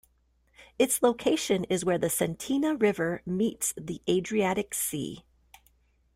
[0.79, 5.23] Its location is where the Cetina River meets the Adriatic Sea.